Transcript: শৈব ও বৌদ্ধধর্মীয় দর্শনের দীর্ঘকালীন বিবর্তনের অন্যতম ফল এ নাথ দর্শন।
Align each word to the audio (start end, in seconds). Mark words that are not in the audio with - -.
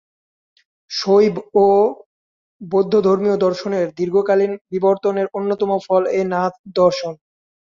শৈব 0.91 1.33
ও 1.57 1.67
বৌদ্ধধর্মীয় 2.61 3.35
দর্শনের 3.37 3.85
দীর্ঘকালীন 3.97 4.51
বিবর্তনের 4.71 5.27
অন্যতম 5.33 5.71
ফল 5.85 6.03
এ 6.11 6.21
নাথ 6.31 6.53
দর্শন। 6.75 7.13